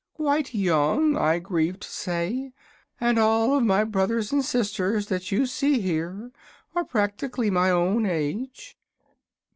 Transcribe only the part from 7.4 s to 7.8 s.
my